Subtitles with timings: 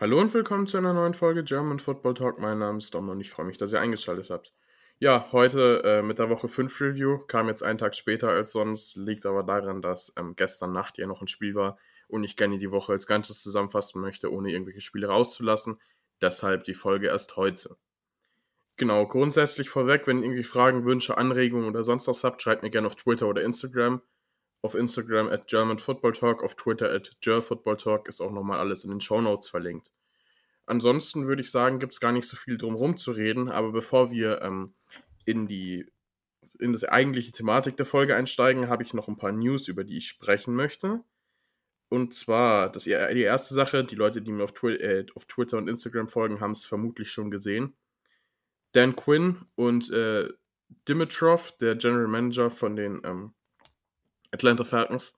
[0.00, 2.38] Hallo und willkommen zu einer neuen Folge German Football Talk.
[2.38, 4.54] Mein Name ist Dom und ich freue mich, dass ihr eingeschaltet habt.
[5.00, 8.94] Ja, heute äh, mit der Woche 5 Review kam jetzt einen Tag später als sonst,
[8.94, 12.58] liegt aber daran, dass ähm, gestern Nacht ja noch ein Spiel war und ich gerne
[12.58, 15.80] die Woche als Ganzes zusammenfassen möchte, ohne irgendwelche Spiele rauszulassen.
[16.22, 17.76] Deshalb die Folge erst heute.
[18.76, 22.70] Genau, grundsätzlich vorweg, wenn ihr irgendwie Fragen, Wünsche, Anregungen oder sonst was habt, schreibt mir
[22.70, 24.00] gerne auf Twitter oder Instagram
[24.62, 28.84] auf Instagram at German Football Talk, auf Twitter at Football Talk ist auch nochmal alles
[28.84, 29.92] in den Show Notes verlinkt.
[30.66, 34.10] Ansonsten würde ich sagen, gibt es gar nicht so viel drum zu reden, aber bevor
[34.10, 34.74] wir ähm,
[35.24, 35.86] in die
[36.58, 39.98] in das eigentliche Thematik der Folge einsteigen, habe ich noch ein paar News, über die
[39.98, 41.04] ich sprechen möchte.
[41.88, 45.56] Und zwar, das, die erste Sache, die Leute, die mir auf, Twi äh, auf Twitter
[45.56, 47.74] und Instagram folgen, haben es vermutlich schon gesehen.
[48.72, 50.28] Dan Quinn und äh,
[50.86, 53.34] Dimitrov, der General Manager von den ähm,
[54.30, 55.16] Atlanta Falcons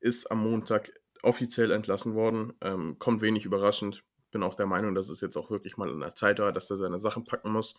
[0.00, 0.92] ist am Montag
[1.22, 2.52] offiziell entlassen worden.
[2.60, 4.04] Ähm, kommt wenig überraschend.
[4.30, 6.70] Bin auch der Meinung, dass es jetzt auch wirklich mal in der Zeit war, dass
[6.70, 7.74] er seine Sachen packen muss.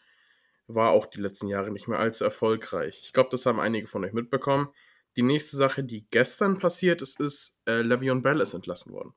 [0.67, 3.01] War auch die letzten Jahre nicht mehr allzu erfolgreich.
[3.03, 4.69] Ich glaube, das haben einige von euch mitbekommen.
[5.17, 9.13] Die nächste Sache, die gestern passiert ist, ist, äh, Le'Veon Bell ist entlassen worden.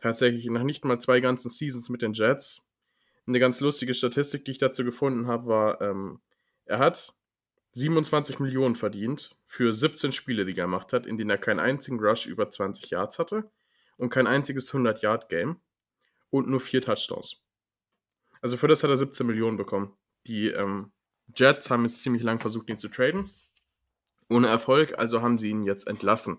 [0.00, 2.62] Tatsächlich nach nicht mal zwei ganzen Seasons mit den Jets.
[3.26, 6.20] Eine ganz lustige Statistik, die ich dazu gefunden habe, war, ähm,
[6.64, 7.14] er hat
[7.72, 12.00] 27 Millionen verdient für 17 Spiele, die er gemacht hat, in denen er keinen einzigen
[12.00, 13.50] Rush über 20 Yards hatte
[13.96, 15.60] und kein einziges 100-Yard-Game
[16.30, 17.36] und nur vier Touchdowns.
[18.42, 19.96] Also für das hat er 17 Millionen bekommen.
[20.26, 20.92] Die ähm,
[21.36, 23.30] Jets haben jetzt ziemlich lang versucht, ihn zu traden.
[24.28, 26.38] Ohne Erfolg, also haben sie ihn jetzt entlassen.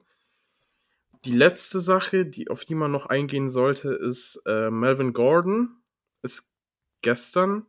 [1.26, 5.78] Die letzte Sache, die, auf die man noch eingehen sollte, ist äh, Melvin Gordon
[6.24, 6.50] ist
[7.02, 7.66] gestern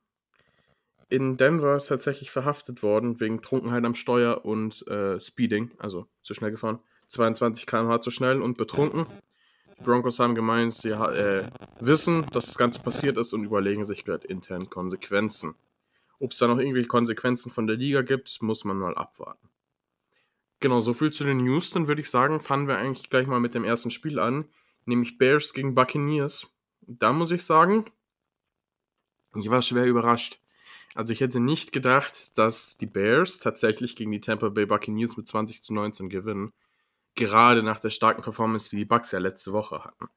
[1.12, 6.50] in Denver tatsächlich verhaftet worden wegen Trunkenheit am Steuer und äh, Speeding, also zu schnell
[6.50, 6.78] gefahren.
[7.08, 9.04] 22 km/h zu schnell und betrunken.
[9.78, 11.44] Die Broncos haben gemeint, sie äh,
[11.80, 15.54] wissen, dass das Ganze passiert ist und überlegen sich gerade intern Konsequenzen.
[16.18, 19.50] Ob es da noch irgendwelche Konsequenzen von der Liga gibt, muss man mal abwarten.
[20.60, 21.70] Genau, so viel zu den News.
[21.70, 24.46] Dann würde ich sagen, fangen wir eigentlich gleich mal mit dem ersten Spiel an,
[24.86, 26.50] nämlich Bears gegen Buccaneers.
[26.80, 27.84] Da muss ich sagen,
[29.34, 30.41] ich war schwer überrascht.
[30.94, 35.26] Also ich hätte nicht gedacht, dass die Bears tatsächlich gegen die Tampa Bay Buccaneers mit
[35.26, 36.52] 20 zu 19 gewinnen.
[37.14, 40.08] Gerade nach der starken Performance, die die Bucks ja letzte Woche hatten.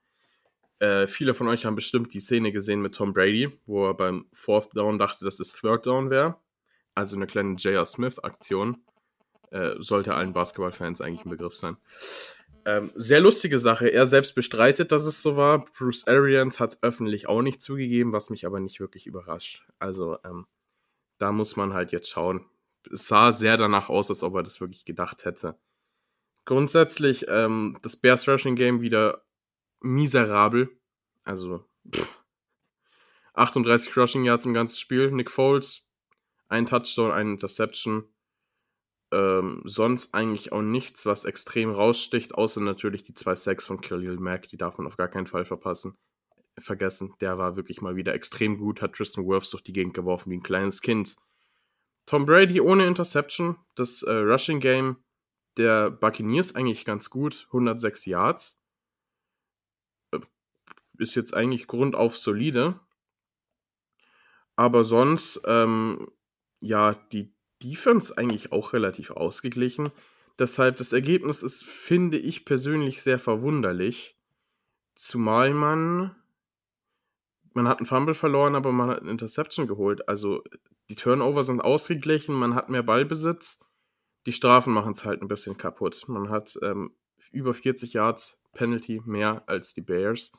[0.80, 4.26] Äh, viele von euch haben bestimmt die Szene gesehen mit Tom Brady, wo er beim
[4.34, 6.36] Fourth Down dachte, dass es Third Down wäre.
[6.94, 7.86] Also eine kleine J.R.
[7.86, 8.84] Smith-Aktion.
[9.52, 11.78] Äh, sollte allen Basketballfans eigentlich ein Begriff sein.
[12.66, 13.88] Ähm, sehr lustige Sache.
[13.88, 15.64] Er selbst bestreitet, dass es so war.
[15.66, 19.66] Bruce Arians hat es öffentlich auch nicht zugegeben, was mich aber nicht wirklich überrascht.
[19.80, 20.46] Also, ähm,
[21.18, 22.46] da muss man halt jetzt schauen.
[22.92, 25.58] Es sah sehr danach aus, als ob er das wirklich gedacht hätte.
[26.46, 29.26] Grundsätzlich, ähm, das Bears Rushing Game wieder
[29.82, 30.70] miserabel.
[31.24, 32.08] Also, pff.
[33.34, 35.12] 38 Rushing Yards im ganzen Spiel.
[35.12, 35.88] Nick Foles,
[36.48, 38.08] ein Touchdown, ein Interception.
[39.12, 44.18] Ähm, sonst eigentlich auch nichts, was extrem raussticht, außer natürlich die zwei Sacks von Khalil
[44.18, 44.48] Mack.
[44.50, 45.98] Die darf man auf gar keinen Fall verpassen
[46.58, 47.14] vergessen.
[47.22, 50.38] Der war wirklich mal wieder extrem gut, hat Tristan Wirfs durch die Gegend geworfen wie
[50.38, 51.16] ein kleines Kind.
[52.06, 54.98] Tom Brady ohne Interception, das äh, Rushing Game
[55.58, 58.60] der Buccaneers eigentlich ganz gut, 106 Yards.
[60.12, 60.20] Äh,
[60.98, 62.80] ist jetzt eigentlich grundauf solide.
[64.56, 66.10] Aber sonst, ähm,
[66.62, 69.90] ja, die Defense eigentlich auch relativ ausgeglichen.
[70.40, 74.18] Deshalb das Ergebnis ist, finde ich persönlich sehr verwunderlich.
[74.96, 76.16] Zumal man
[77.56, 80.08] man hat einen Fumble verloren, aber man hat eine Interception geholt.
[80.08, 80.44] Also
[80.90, 83.60] die Turnover sind ausgeglichen, man hat mehr Ballbesitz.
[84.26, 86.06] Die Strafen machen es halt ein bisschen kaputt.
[86.08, 86.96] Man hat ähm,
[87.32, 90.32] über 40 Yards Penalty mehr als die Bears.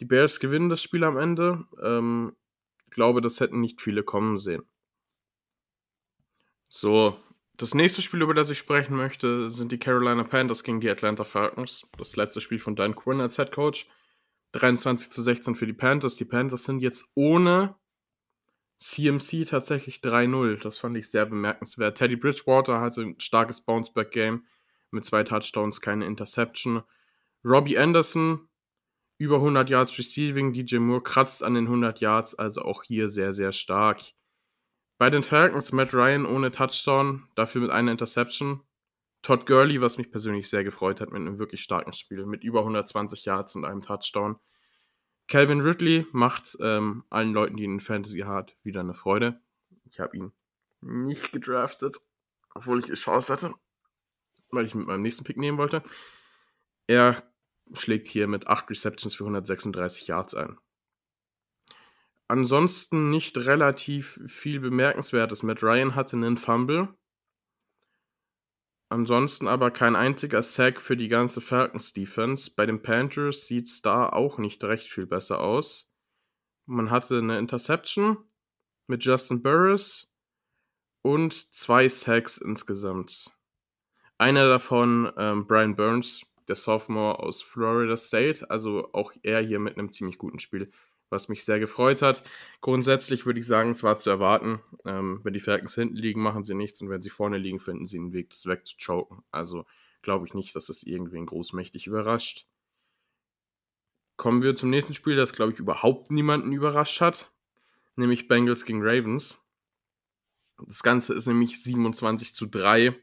[0.00, 1.64] Die Bears gewinnen das Spiel am Ende.
[1.82, 2.36] Ähm,
[2.90, 4.62] glaube, das hätten nicht viele kommen sehen.
[6.68, 7.16] So,
[7.56, 11.24] das nächste Spiel, über das ich sprechen möchte, sind die Carolina Panthers gegen die Atlanta
[11.24, 11.88] Falcons.
[11.98, 13.88] Das letzte Spiel von Dan Quinn als Head Coach.
[14.56, 16.16] 23 zu 16 für die Panthers.
[16.16, 17.76] Die Panthers sind jetzt ohne
[18.78, 20.62] CMC tatsächlich 3-0.
[20.62, 21.96] Das fand ich sehr bemerkenswert.
[21.96, 24.44] Teddy Bridgewater hatte ein starkes Bounceback-Game
[24.90, 26.82] mit zwei Touchdowns, keine Interception.
[27.44, 28.48] Robbie Anderson
[29.18, 30.52] über 100 Yards Receiving.
[30.52, 34.00] DJ Moore kratzt an den 100 Yards, also auch hier sehr, sehr stark.
[34.98, 38.62] Bei den Falcons Matt Ryan ohne Touchdown, dafür mit einer Interception.
[39.26, 42.60] Todd Gurley, was mich persönlich sehr gefreut hat, mit einem wirklich starken Spiel, mit über
[42.60, 44.38] 120 Yards und einem Touchdown.
[45.26, 49.40] Calvin Ridley macht ähm, allen Leuten, die ihn in Fantasy hat, wieder eine Freude.
[49.90, 50.30] Ich habe ihn
[50.80, 51.96] nicht gedraftet,
[52.54, 53.52] obwohl ich die Chance hatte,
[54.52, 55.82] weil ich mit meinem nächsten Pick nehmen wollte.
[56.86, 57.20] Er
[57.72, 60.56] schlägt hier mit 8 Receptions für 136 Yards ein.
[62.28, 65.42] ansonsten nicht relativ viel Bemerkenswertes.
[65.42, 66.94] Matt Ryan hatte einen Fumble.
[68.88, 72.52] Ansonsten aber kein einziger Sack für die ganze Falcons Defense.
[72.54, 75.90] Bei den Panthers sieht es da auch nicht recht viel besser aus.
[76.66, 78.18] Man hatte eine Interception
[78.86, 80.08] mit Justin Burris
[81.02, 83.30] und zwei Sacks insgesamt.
[84.18, 89.76] Einer davon ähm, Brian Burns, der Sophomore aus Florida State, also auch er hier mit
[89.76, 90.70] einem ziemlich guten Spiel
[91.10, 92.22] was mich sehr gefreut hat.
[92.60, 94.60] Grundsätzlich würde ich sagen, es war zu erwarten.
[94.84, 97.86] Ähm, wenn die Falcons hinten liegen, machen sie nichts und wenn sie vorne liegen, finden
[97.86, 99.22] sie einen Weg, das wegzuchoken.
[99.30, 99.64] Also
[100.02, 102.46] glaube ich nicht, dass das irgendwen großmächtig überrascht.
[104.16, 107.30] Kommen wir zum nächsten Spiel, das glaube ich überhaupt niemanden überrascht hat,
[107.96, 109.42] nämlich Bengals gegen Ravens.
[110.66, 112.96] Das Ganze ist nämlich 27 zu 3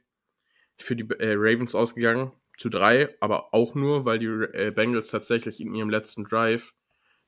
[0.78, 2.32] für die äh, Ravens ausgegangen.
[2.56, 6.74] Zu 3, aber auch nur, weil die äh, Bengals tatsächlich in ihrem letzten Drive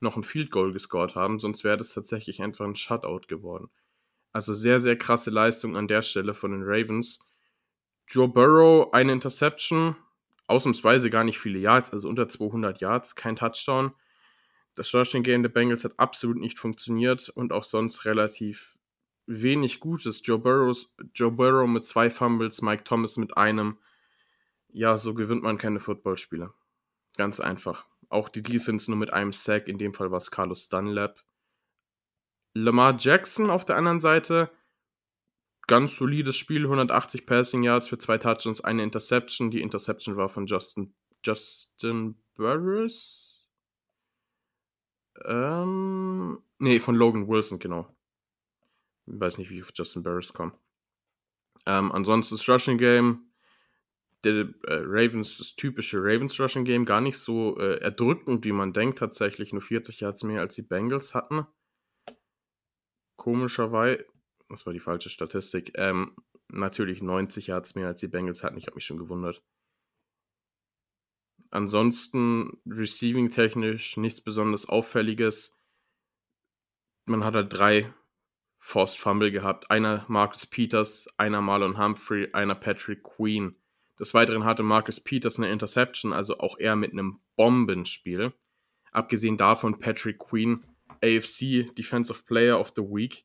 [0.00, 3.70] noch ein Field Goal gescored haben, sonst wäre das tatsächlich einfach ein Shutout geworden.
[4.32, 7.18] Also sehr, sehr krasse Leistung an der Stelle von den Ravens.
[8.08, 9.96] Joe Burrow, eine Interception,
[10.46, 13.92] ausnahmsweise gar nicht viele Yards, also unter 200 Yards, kein Touchdown.
[14.74, 18.76] Das Rushing Game der Bengals hat absolut nicht funktioniert und auch sonst relativ
[19.26, 20.20] wenig Gutes.
[20.24, 23.78] Joe, Burrows, Joe Burrow mit zwei Fumbles, Mike Thomas mit einem.
[24.68, 26.52] Ja, so gewinnt man keine Footballspiele.
[27.16, 27.86] Ganz einfach.
[28.08, 31.22] Auch die Defense nur mit einem Sack, in dem Fall war es Carlos Dunlap.
[32.54, 34.50] Lamar Jackson auf der anderen Seite,
[35.66, 39.50] ganz solides Spiel, 180 Passing Yards für zwei Touchdowns, eine Interception.
[39.50, 40.94] Die Interception war von Justin,
[41.24, 43.48] Justin Burris?
[45.24, 47.94] Ähm, nee, von Logan Wilson, genau.
[49.06, 50.52] Ich weiß nicht, wie ich auf Justin Burris komme.
[51.66, 53.30] Ähm, ansonsten das Rushing Game,
[54.32, 58.72] der äh, Ravens, das typische Ravens Rushing Game, gar nicht so äh, erdrückend, wie man
[58.72, 61.46] denkt, tatsächlich nur 40 Yards mehr als die Bengals hatten.
[63.16, 64.06] Komischerweise,
[64.48, 66.16] das war die falsche Statistik, ähm,
[66.48, 69.42] natürlich 90 Yards mehr als die Bengals hatten, ich habe mich schon gewundert.
[71.50, 75.56] Ansonsten, receiving technisch nichts besonders Auffälliges.
[77.06, 77.92] Man hat halt drei
[78.58, 79.70] Forced Fumble gehabt.
[79.70, 83.54] Einer Marcus Peters, einer Marlon Humphrey, einer Patrick Queen.
[83.98, 88.32] Des Weiteren hatte Marcus Peters eine Interception, also auch er mit einem Bombenspiel.
[88.92, 90.64] Abgesehen davon Patrick Queen,
[91.02, 93.24] AFC Defensive Player of the Week.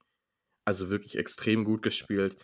[0.66, 2.38] Also wirklich extrem gut gespielt.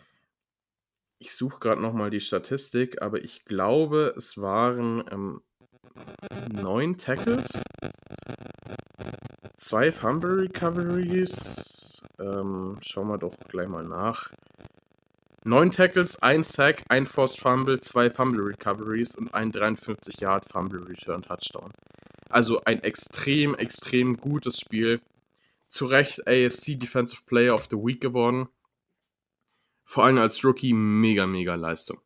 [1.20, 5.42] Ich suche gerade nochmal die Statistik, aber ich glaube, es waren ähm,
[6.50, 7.60] neun Tackles,
[9.56, 12.00] zwei Fumble Recoveries.
[12.20, 14.30] Ähm, schauen wir doch gleich mal nach.
[15.48, 20.82] Neun Tackles, ein Sack, ein Forced Fumble, zwei Fumble Recoveries und ein 53 Yard Fumble
[20.82, 21.72] Return Touchdown.
[22.28, 25.00] Also ein extrem, extrem gutes Spiel.
[25.66, 28.48] Zu Recht AFC Defensive Player of the Week geworden.
[29.84, 31.98] Vor allem als Rookie mega, mega Leistung.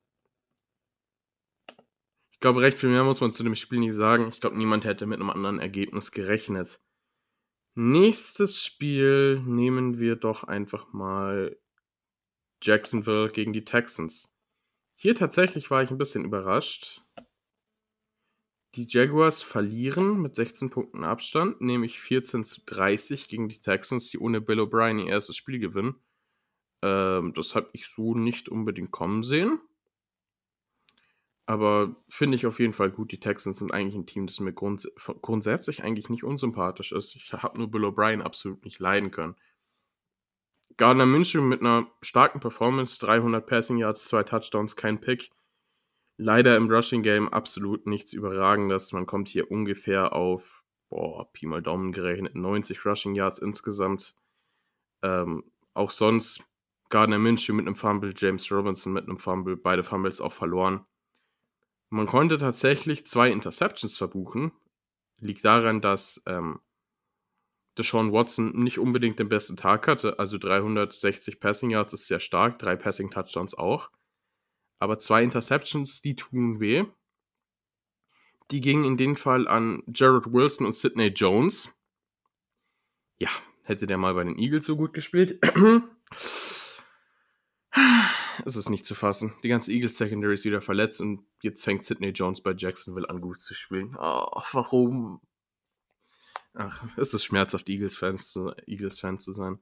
[2.31, 4.29] Ich glaube, recht viel mehr muss man zu dem Spiel nicht sagen.
[4.29, 6.81] Ich glaube, niemand hätte mit einem anderen Ergebnis gerechnet.
[7.75, 11.57] Nächstes Spiel nehmen wir doch einfach mal
[12.63, 14.33] Jacksonville gegen die Texans.
[14.95, 17.03] Hier tatsächlich war ich ein bisschen überrascht.
[18.75, 24.19] Die Jaguars verlieren mit 16 Punkten Abstand, nämlich 14 zu 30 gegen die Texans, die
[24.19, 25.97] ohne Bill O'Brien ihr erstes Spiel gewinnen.
[26.83, 29.61] Ähm, das habe ich so nicht unbedingt kommen sehen.
[31.47, 33.13] Aber finde ich auf jeden Fall gut.
[33.13, 34.89] Die Texans sind eigentlich ein Team, das mir grunds
[35.21, 37.17] grundsätzlich eigentlich nicht unsympathisch ist.
[37.17, 39.35] Ich habe nur Bill O'Brien absolut nicht leiden können.
[40.77, 45.31] Gardner München mit einer starken Performance, 300 Passing Yards, zwei Touchdowns, kein Pick.
[46.17, 48.93] Leider im Rushing Game absolut nichts Überragendes.
[48.93, 54.15] Man kommt hier ungefähr auf, boah, Pi mal Daumen gerechnet, 90 Rushing Yards insgesamt.
[55.03, 56.45] Ähm, auch sonst
[56.91, 60.85] Gardner München mit einem Fumble, James Robinson mit einem Fumble, beide Fumbles auch verloren.
[61.89, 64.53] Man konnte tatsächlich zwei Interceptions verbuchen.
[65.19, 66.61] Liegt daran, dass ähm,
[67.79, 70.19] Deshaun Watson nicht unbedingt den besten Tag hatte.
[70.19, 73.91] Also 360 Passing Yards ist sehr stark, drei Passing Touchdowns auch.
[74.79, 76.85] Aber zwei Interceptions, die tun weh.
[78.51, 81.75] Die gingen in dem Fall an Jared Wilson und Sidney Jones.
[83.19, 83.31] Ja,
[83.65, 85.39] hätte der mal bei den Eagles so gut gespielt.
[88.45, 89.33] es ist nicht zu fassen.
[89.43, 93.21] Die ganze Eagles Secondary ist wieder verletzt und jetzt fängt Sidney Jones bei Jacksonville an
[93.21, 93.97] gut zu spielen.
[93.99, 95.21] Oh, warum?
[96.55, 99.59] Ach, es ist schmerzhaft, Eagles-Fans zu, Eagles -Fan zu sein.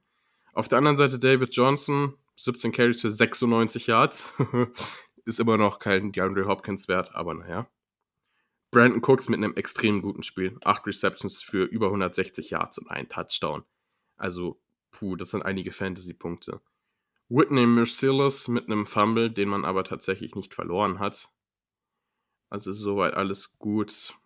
[0.52, 4.32] Auf der anderen Seite David Johnson, 17 Carries für 96 Yards.
[5.24, 7.70] ist immer noch kein DeAndre Hopkins wert, aber naja.
[8.72, 10.56] Brandon Cooks mit einem extrem guten Spiel.
[10.64, 13.64] 8 Receptions für über 160 Yards und ein Touchdown.
[14.16, 16.60] Also, puh, das sind einige Fantasy-Punkte.
[17.28, 21.30] Whitney Merciless mit einem Fumble, den man aber tatsächlich nicht verloren hat.
[22.48, 24.16] Also soweit alles gut.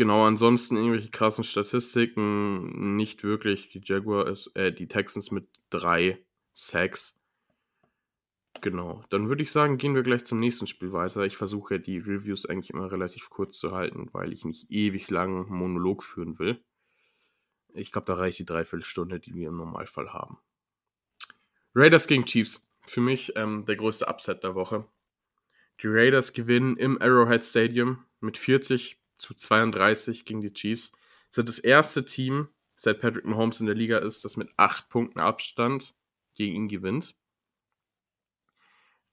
[0.00, 3.68] Genau, ansonsten irgendwelche krassen Statistiken nicht wirklich.
[3.68, 7.20] Die Jaguars, äh, die Texans mit drei Sacks.
[8.62, 11.26] Genau, dann würde ich sagen, gehen wir gleich zum nächsten Spiel weiter.
[11.26, 15.50] Ich versuche die Reviews eigentlich immer relativ kurz zu halten, weil ich nicht ewig lang
[15.50, 16.64] Monolog führen will.
[17.74, 20.38] Ich glaube, da reicht die Dreiviertelstunde, die wir im Normalfall haben.
[21.74, 22.66] Raiders gegen Chiefs.
[22.80, 24.88] Für mich ähm, der größte Upset der Woche.
[25.82, 30.92] Die Raiders gewinnen im Arrowhead Stadium mit 40 zu 32 gegen die Chiefs.
[31.28, 35.20] Sind das erste Team, seit Patrick Mahomes in der Liga ist, das mit 8 Punkten
[35.20, 35.94] Abstand
[36.34, 37.14] gegen ihn gewinnt.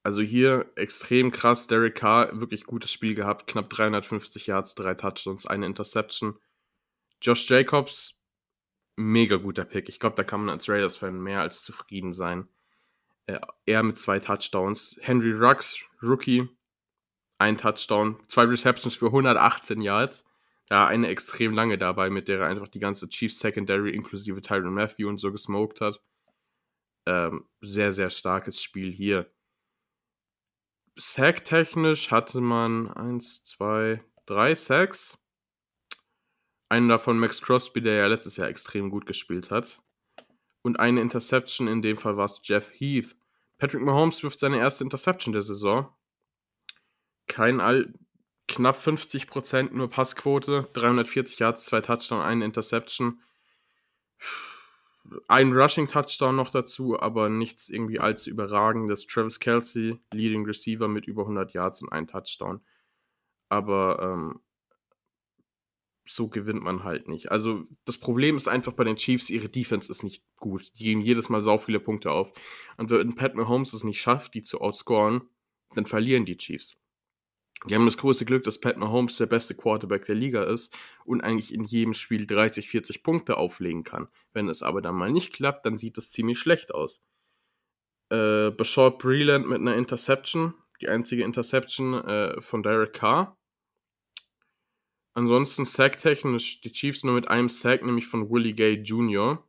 [0.04, 1.68] Also hier extrem krass.
[1.68, 3.48] Derek Carr, wirklich gutes Spiel gehabt.
[3.48, 6.40] Knapp 350 Yards, drei Touchdowns, eine Interception.
[7.22, 8.16] Josh Jacobs,
[8.96, 9.90] mega guter Pick.
[9.90, 12.48] Ich glaube, da kann man als Raiders-Fan mehr als zufrieden sein.
[13.26, 14.98] Äh, er mit zwei Touchdowns.
[15.02, 16.48] Henry Rux, Rookie,
[17.38, 20.25] ein Touchdown, zwei Receptions für 118 Yards.
[20.70, 24.74] Da eine extrem lange dabei, mit der er einfach die ganze Chiefs Secondary inklusive Tyron
[24.74, 26.01] Matthew und so gesmoked hat.
[27.06, 29.32] Ähm, sehr, sehr starkes Spiel hier.
[30.98, 35.24] Sack-technisch hatte man eins, zwei, drei Sacks.
[36.70, 39.82] Einen davon Max Crosby, der ja letztes Jahr extrem gut gespielt hat.
[40.63, 43.15] Und eine Interception, in dem Fall war es Jeff Heath.
[43.58, 45.96] Patrick Mahomes wirft seine erste Interception der Saison
[47.27, 47.93] kein All
[48.48, 53.22] knapp 50% nur Passquote, 340 Yards, zwei Touchdown, eine Interception.
[55.27, 59.07] Ein Rushing Touchdown noch dazu, aber nichts irgendwie allzu überragendes.
[59.07, 62.62] Travis Kelsey, Leading Receiver mit über 100 Yards und ein Touchdown.
[63.50, 64.41] Aber ähm,
[66.05, 67.31] so gewinnt man halt nicht.
[67.31, 70.72] Also das Problem ist einfach bei den Chiefs, ihre Defense ist nicht gut.
[70.77, 72.31] Die geben jedes Mal sau viele Punkte auf.
[72.77, 75.22] Und wenn Pat Mahomes es nicht schafft, die zu outscoren,
[75.74, 76.77] dann verlieren die Chiefs.
[77.66, 81.22] Die haben das große Glück, dass Pat Mahomes der beste Quarterback der Liga ist und
[81.22, 84.08] eigentlich in jedem Spiel 30, 40 Punkte auflegen kann.
[84.32, 87.04] Wenn es aber dann mal nicht klappt, dann sieht das ziemlich schlecht aus.
[88.10, 93.38] Äh, Bashard Breland mit einer Interception, die einzige Interception äh, von Derek Carr.
[95.16, 99.44] Ansonsten Sack-technisch die Chiefs nur mit einem Sack, nämlich von Willie Gay Jr.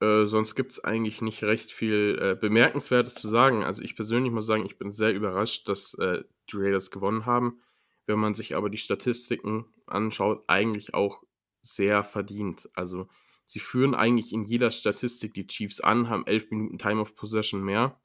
[0.00, 3.64] Äh, sonst gibt es eigentlich nicht recht viel äh, Bemerkenswertes zu sagen.
[3.64, 7.60] Also ich persönlich muss sagen, ich bin sehr überrascht, dass äh, die Raiders gewonnen haben.
[8.06, 11.22] Wenn man sich aber die Statistiken anschaut, eigentlich auch
[11.62, 12.70] sehr verdient.
[12.74, 13.08] Also
[13.44, 17.62] sie führen eigentlich in jeder Statistik die Chiefs an, haben 11 Minuten Time of Possession
[17.62, 18.00] mehr.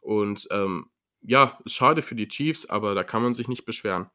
[0.00, 0.90] Und ähm,
[1.20, 4.10] ja, ist schade für die Chiefs, aber da kann man sich nicht beschweren.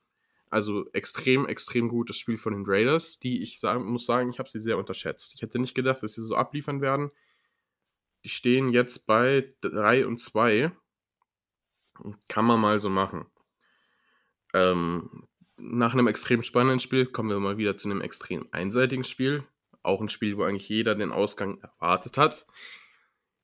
[0.52, 4.50] Also extrem, extrem gutes Spiel von den Raiders, die ich sagen, muss sagen, ich habe
[4.50, 5.34] sie sehr unterschätzt.
[5.34, 7.10] Ich hätte nicht gedacht, dass sie so abliefern werden.
[8.26, 10.74] Die stehen jetzt bei 3 und 2.
[12.28, 13.28] Kann man mal so machen.
[14.54, 19.46] Ähm, nach einem extrem spannenden Spiel kommen wir mal wieder zu einem extrem einseitigen Spiel.
[19.84, 22.46] Auch ein Spiel, wo eigentlich jeder den Ausgang erwartet hat.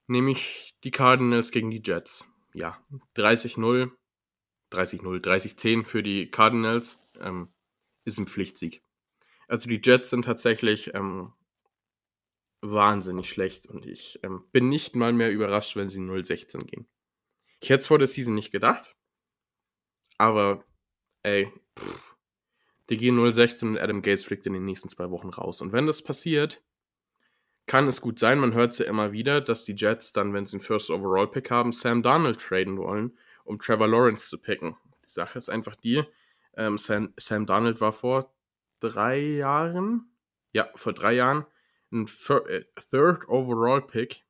[0.07, 2.27] Nämlich die Cardinals gegen die Jets.
[2.53, 2.77] Ja,
[3.15, 3.91] 30-0
[4.71, 7.49] 30-0, 30-10 für die Cardinals, ähm,
[8.05, 8.83] ist ein Pflichtsieg.
[9.47, 11.33] Also die Jets sind tatsächlich ähm,
[12.61, 16.87] wahnsinnig schlecht und ich ähm, bin nicht mal mehr überrascht, wenn sie 0-16 gehen.
[17.59, 18.95] Ich hätte es vor der Season nicht gedacht,
[20.17, 20.65] aber
[21.23, 22.15] ey, pff,
[22.89, 25.61] die gehen 0-16 und Adam Gates fliegt in den nächsten zwei Wochen raus.
[25.61, 26.63] Und wenn das passiert,
[27.65, 30.45] kann es gut sein, man hört es ja immer wieder, dass die Jets dann, wenn
[30.45, 34.75] sie einen First Overall Pick haben, Sam Darnold traden wollen um Trevor Lawrence zu picken.
[35.05, 36.03] Die Sache ist einfach die,
[36.55, 38.33] ähm, Sam, Sam Donald war vor
[38.79, 40.11] drei Jahren,
[40.53, 41.45] ja, vor drei Jahren
[41.91, 42.07] ein
[42.47, 44.25] äh, Third Overall Pick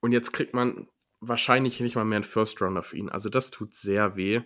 [0.00, 0.88] und jetzt kriegt man
[1.20, 3.08] wahrscheinlich nicht mal mehr einen First Rounder für ihn.
[3.08, 4.42] Also das tut sehr weh.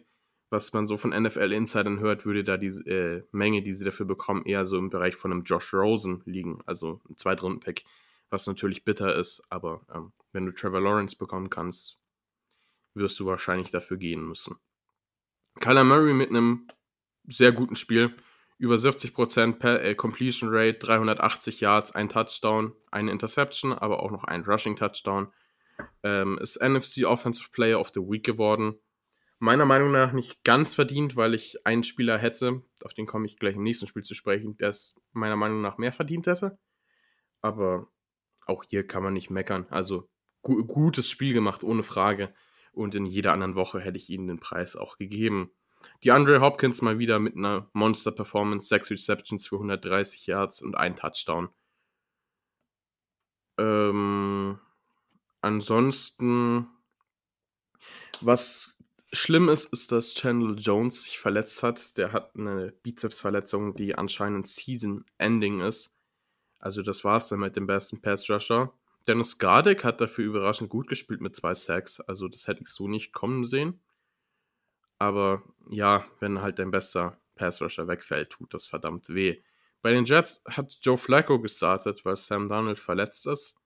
[0.48, 4.44] Was man so von NFL-Insidern hört, würde da die äh, Menge, die sie dafür bekommen,
[4.44, 7.84] eher so im Bereich von einem Josh Rosen liegen, also ein Zweitrunden-Pick,
[8.28, 11.98] was natürlich bitter ist, aber ähm, wenn du Trevor Lawrence bekommen kannst,
[12.94, 14.56] wirst du wahrscheinlich dafür gehen müssen.
[15.60, 16.66] Kyler Murray mit einem
[17.24, 18.16] sehr guten Spiel.
[18.58, 24.24] Über 70% per, äh, Completion Rate, 380 Yards, ein Touchdown, eine Interception, aber auch noch
[24.24, 25.32] ein Rushing Touchdown.
[26.04, 28.78] Ähm, ist NFC Offensive Player of the Week geworden.
[29.40, 33.38] Meiner Meinung nach nicht ganz verdient, weil ich einen Spieler hätte, auf den komme ich
[33.38, 36.56] gleich im nächsten Spiel zu sprechen, der es meiner Meinung nach mehr verdient hätte.
[37.40, 37.88] Aber
[38.46, 39.66] auch hier kann man nicht meckern.
[39.70, 40.08] Also
[40.42, 42.32] gu gutes Spiel gemacht, ohne Frage
[42.72, 45.50] und in jeder anderen Woche hätte ich ihnen den Preis auch gegeben.
[46.04, 50.96] Die Andre Hopkins mal wieder mit einer Monster-Performance, 6 Receptions für 130 Yards und ein
[50.96, 51.48] Touchdown.
[53.58, 54.58] Ähm,
[55.40, 56.68] ansonsten,
[58.20, 58.78] was
[59.12, 61.96] schlimm ist, ist, dass Chandler Jones sich verletzt hat.
[61.98, 65.94] Der hat eine Bizepsverletzung, die anscheinend Season-Ending ist.
[66.58, 68.72] Also das war es dann mit dem besten Pass-Rusher.
[69.06, 72.00] Dennis Gardick hat dafür überraschend gut gespielt mit zwei Sacks.
[72.00, 73.80] Also das hätte ich so nicht kommen sehen.
[74.98, 79.42] Aber ja, wenn halt dein bester Pass-Rusher wegfällt, tut das verdammt weh.
[79.80, 83.56] Bei den Jets hat Joe Flacco gestartet, weil Sam Donald verletzt ist.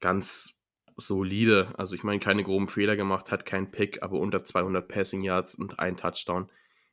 [0.00, 0.52] Ganz
[0.96, 1.72] solide.
[1.78, 5.54] Also ich meine, keine groben Fehler gemacht, hat keinen Pick, aber unter 200 Passing Yards
[5.54, 6.50] und ein Touchdown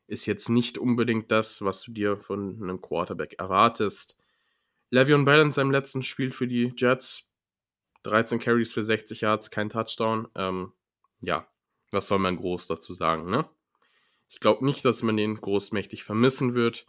[0.08, 4.18] ist jetzt nicht unbedingt das, was du dir von einem Quarterback erwartest.
[4.92, 7.30] Le'Veon Bell in seinem letzten Spiel für die Jets
[8.04, 10.28] 13 Carries für 60 Yards, kein Touchdown.
[10.36, 10.74] Ähm,
[11.22, 11.48] ja,
[11.92, 13.46] was soll man groß dazu sagen, ne?
[14.30, 16.88] Ich glaube nicht, dass man den großmächtig vermissen wird.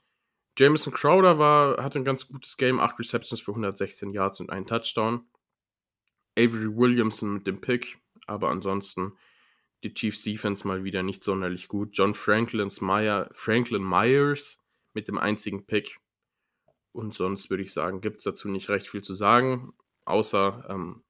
[0.56, 4.66] Jameson Crowder war, hatte ein ganz gutes Game, 8 Receptions für 116 Yards und einen
[4.66, 5.26] Touchdown.
[6.38, 9.12] Avery Williamson mit dem Pick, aber ansonsten
[9.84, 11.90] die Chiefs Defense mal wieder nicht sonderlich gut.
[11.92, 14.60] John Franklins Meyer, Franklin Myers
[14.94, 16.00] mit dem einzigen Pick.
[16.92, 19.74] Und sonst würde ich sagen, gibt es dazu nicht recht viel zu sagen,
[20.06, 21.03] außer ähm,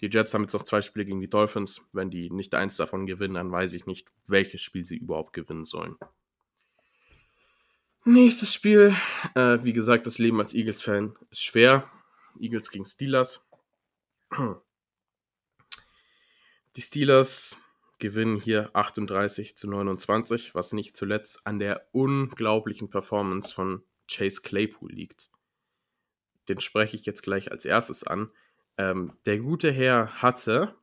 [0.00, 1.82] die Jets haben jetzt noch zwei Spiele gegen die Dolphins.
[1.92, 5.64] Wenn die nicht eins davon gewinnen, dann weiß ich nicht, welches Spiel sie überhaupt gewinnen
[5.64, 5.96] sollen.
[8.04, 8.94] Nächstes Spiel.
[9.34, 11.90] Äh, wie gesagt, das Leben als Eagles-Fan ist schwer.
[12.38, 13.44] Eagles gegen Steelers.
[16.76, 17.56] Die Steelers
[17.98, 24.90] gewinnen hier 38 zu 29, was nicht zuletzt an der unglaublichen Performance von Chase Claypool
[24.90, 25.30] liegt.
[26.48, 28.30] Den spreche ich jetzt gleich als erstes an.
[28.80, 30.74] Ähm, der gute Herr hatte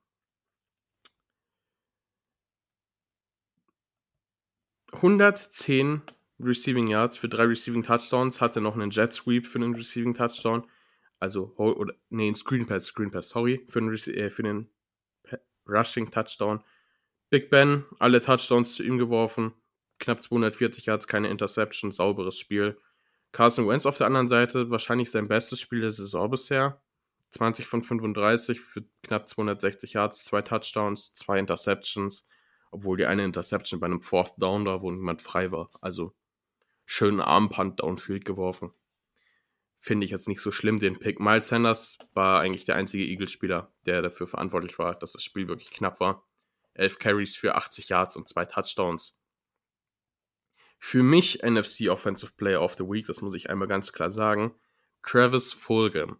[4.91, 6.01] ...110
[6.39, 10.67] Receiving Yards für drei Receiving Touchdowns, hatte noch einen Jet Sweep für einen Receiving Touchdown,
[11.19, 14.69] also, oder, nee, ein Screen Pass, Screen Pass, sorry, für einen, äh, für einen
[15.67, 16.63] Rushing Touchdown.
[17.31, 19.53] Big Ben, alle Touchdowns zu ihm geworfen,
[19.97, 22.77] knapp 240 Yards, keine Interception, sauberes Spiel.
[23.31, 26.79] Carson Wentz auf der anderen Seite, wahrscheinlich sein bestes Spiel der Saison bisher.
[27.31, 32.27] 20 von 35 für knapp 260 Yards, zwei Touchdowns, zwei Interceptions,
[32.71, 35.69] obwohl die eine Interception bei einem Fourth Down war, wo niemand frei war.
[35.81, 36.13] Also
[36.85, 38.71] schönen Armpunt downfield geworfen.
[39.79, 41.19] Finde ich jetzt nicht so schlimm, den Pick.
[41.19, 45.69] Miles Sanders war eigentlich der einzige Eagles-Spieler, der dafür verantwortlich war, dass das Spiel wirklich
[45.69, 46.27] knapp war.
[46.73, 49.17] Elf Carries für 80 Yards und zwei Touchdowns.
[50.79, 54.53] Für mich NFC Offensive Player of the Week, das muss ich einmal ganz klar sagen,
[55.03, 56.19] Travis Fulgham.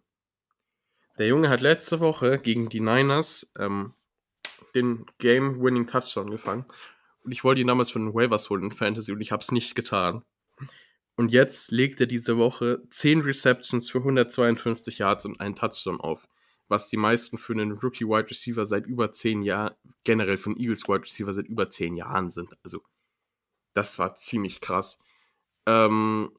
[1.18, 3.92] Der Junge hat letzte Woche gegen die Niners ähm,
[4.74, 6.64] den Game-Winning Touchdown gefangen.
[7.24, 9.50] Und ich wollte ihn damals von den Waivers holen in Fantasy und ich habe es
[9.50, 10.22] nicht getan.
[11.16, 16.28] Und jetzt legt er diese Woche 10 Receptions für 152 Yards und einen Touchdown auf.
[16.68, 21.02] Was die meisten für einen Rookie-Wide Receiver seit über 10 Jahren, generell von Eagles Wide
[21.02, 22.56] Receiver seit über 10 Jahren sind.
[22.62, 22.82] Also,
[23.74, 25.00] das war ziemlich krass.
[25.66, 26.30] Ähm,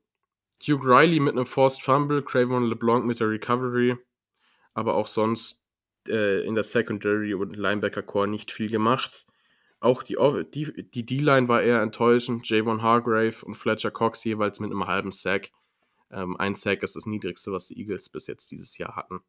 [0.65, 3.97] Duke Riley mit einem Forced Fumble, Cravon LeBlanc mit der Recovery
[4.79, 5.61] aber auch sonst
[6.07, 9.27] äh, in der Secondary und Linebacker Core nicht viel gemacht.
[9.81, 12.49] Auch die D-Line war eher enttäuschend.
[12.49, 15.51] Javon Hargrave und Fletcher Cox jeweils mit einem halben Sack.
[16.11, 19.19] Ähm, ein Sack ist das niedrigste, was die Eagles bis jetzt dieses Jahr hatten.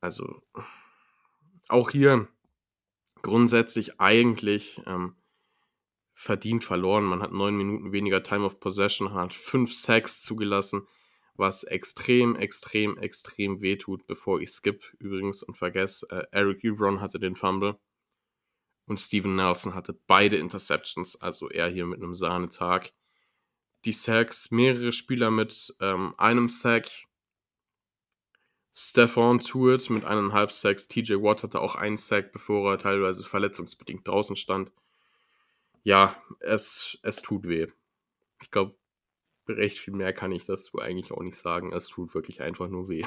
[0.00, 0.42] Also
[1.68, 2.26] auch hier
[3.22, 5.14] grundsätzlich eigentlich ähm,
[6.14, 7.04] verdient verloren.
[7.04, 10.86] Man hat neun Minuten weniger Time of Possession, hat fünf Sacks zugelassen
[11.36, 16.06] was extrem, extrem, extrem wehtut, bevor ich skip übrigens und vergesse.
[16.10, 17.78] Äh, Eric Ebron hatte den Fumble
[18.86, 22.92] und Steven Nelson hatte beide Interceptions, also er hier mit einem Sahnetag.
[23.84, 26.88] Die Sacks, mehrere Spieler mit ähm, einem Sack.
[28.72, 30.88] Stefan Tuitt mit eineinhalb Sacks.
[30.88, 34.72] TJ Watt hatte auch einen Sack, bevor er teilweise verletzungsbedingt draußen stand.
[35.82, 37.66] Ja, es, es tut weh.
[38.40, 38.74] Ich glaube,
[39.48, 41.72] recht viel mehr kann ich dazu eigentlich auch nicht sagen.
[41.72, 43.04] Es tut wirklich einfach nur weh.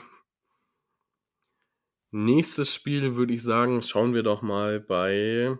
[2.11, 5.57] Nächstes Spiel würde ich sagen, schauen wir doch mal bei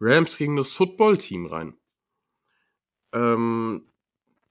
[0.00, 1.76] Rams gegen das Football-Team rein.
[3.12, 3.86] Ähm,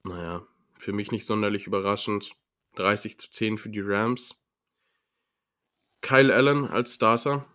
[0.03, 2.35] naja, für mich nicht sonderlich überraschend.
[2.75, 4.41] 30 zu 10 für die Rams.
[6.01, 7.45] Kyle Allen als Starter,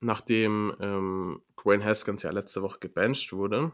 [0.00, 3.72] nachdem ähm, Dwayne Haskins ja letzte Woche gebencht wurde.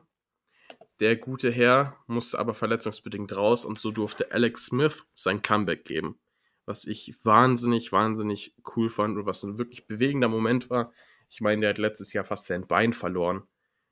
[1.00, 6.18] Der gute Herr musste aber verletzungsbedingt raus und so durfte Alex Smith sein Comeback geben.
[6.64, 10.92] Was ich wahnsinnig, wahnsinnig cool fand und was ein wirklich bewegender Moment war.
[11.28, 13.46] Ich meine, der hat letztes Jahr fast sein Bein verloren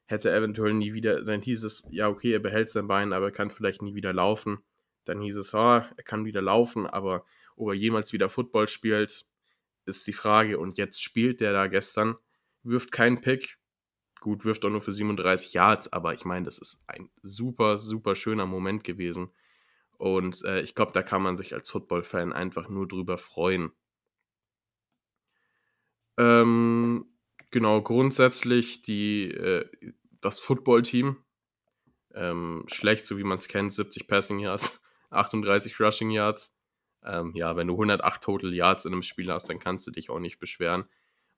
[0.06, 3.32] hätte eventuell nie wieder, dann hieß es, ja, okay, er behält sein Bein, aber er
[3.32, 4.58] kann vielleicht nie wieder laufen.
[5.04, 7.24] Dann hieß es, oh, er kann wieder laufen, aber
[7.56, 9.26] ob er jemals wieder Football spielt,
[9.86, 10.58] ist die Frage.
[10.58, 12.16] Und jetzt spielt der da gestern,
[12.62, 13.58] wirft keinen Pick.
[14.24, 18.16] Gut, wirft auch nur für 37 Yards, aber ich meine, das ist ein super, super
[18.16, 19.28] schöner Moment gewesen.
[19.98, 23.72] Und äh, ich glaube, da kann man sich als Football-Fan einfach nur drüber freuen.
[26.16, 27.04] Ähm,
[27.50, 29.68] genau, grundsätzlich die, äh,
[30.22, 31.18] das Football-Team.
[32.14, 36.56] Ähm, schlecht, so wie man es kennt, 70 Passing Yards, 38 Rushing Yards.
[37.02, 40.08] Ähm, ja, wenn du 108 Total Yards in einem Spiel hast, dann kannst du dich
[40.08, 40.86] auch nicht beschweren.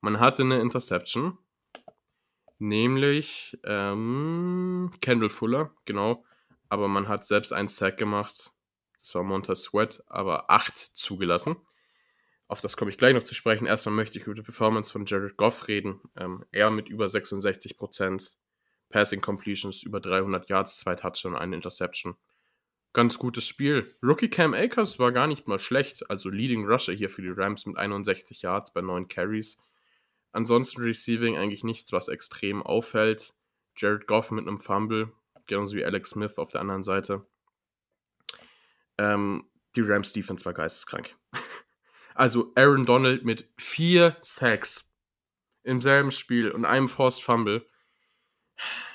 [0.00, 1.36] Man hatte eine Interception,
[2.58, 6.24] nämlich ähm, Kendall Fuller, genau.
[6.68, 8.52] Aber man hat selbst einen Sack gemacht.
[9.00, 11.56] Das war Montez Sweat, aber 8 zugelassen.
[12.48, 13.66] Auf das komme ich gleich noch zu sprechen.
[13.66, 16.00] Erstmal möchte ich über die Performance von Jared Goff reden.
[16.16, 18.36] Ähm, er mit über 66%
[18.88, 22.16] Passing Completions, über 300 Yards, zwei Touchdowns, eine Interception.
[22.92, 23.94] Ganz gutes Spiel.
[24.02, 26.08] Rookie Cam Akers war gar nicht mal schlecht.
[26.08, 29.60] Also Leading Rusher hier für die Rams mit 61 Yards bei 9 Carries.
[30.32, 33.34] Ansonsten Receiving eigentlich nichts, was extrem auffällt.
[33.76, 35.12] Jared Goff mit einem Fumble,
[35.46, 37.26] genauso wie Alex Smith auf der anderen Seite.
[38.98, 41.14] Ähm, die Rams Defense war geisteskrank.
[42.18, 44.90] Also Aaron Donald mit vier Sacks
[45.64, 47.66] im selben Spiel und einem Forced Fumble.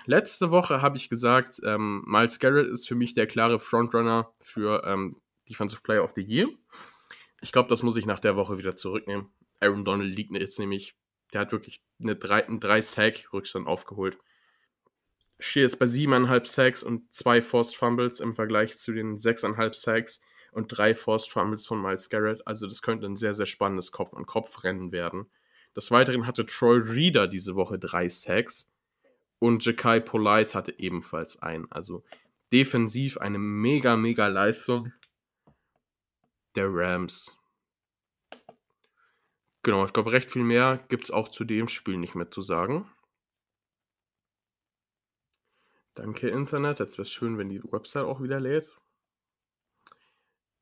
[0.05, 4.83] Letzte Woche habe ich gesagt, ähm, Miles Garrett ist für mich der klare Frontrunner für
[4.85, 6.47] ähm, Defensive Player of the Year.
[7.41, 9.31] Ich glaube, das muss ich nach der Woche wieder zurücknehmen.
[9.59, 10.95] Aaron Donald liegt jetzt nämlich,
[11.33, 14.17] der hat wirklich eine 3, einen 3 Sack Rückstand aufgeholt.
[15.39, 20.21] Steht jetzt bei 7,5 Sacks und zwei Forced Fumbles im Vergleich zu den 6,5 Sacks
[20.51, 22.45] und drei Forced Fumbles von Miles Garrett.
[22.45, 25.27] Also das könnte ein sehr, sehr spannendes Kopf-an-Kopf-Rennen werden.
[25.75, 28.69] Des Weiteren hatte Troy Reader diese Woche drei Sacks
[29.39, 31.71] und Jakai Polite hatte ebenfalls einen.
[31.71, 32.03] Also
[32.51, 34.91] defensiv eine mega, mega Leistung
[36.55, 37.37] der Rams.
[39.63, 42.41] Genau, ich glaube, recht viel mehr gibt es auch zu dem Spiel nicht mehr zu
[42.41, 42.89] sagen.
[45.93, 46.79] Danke, Internet.
[46.79, 48.75] Jetzt wäre es schön, wenn die Website auch wieder lädt.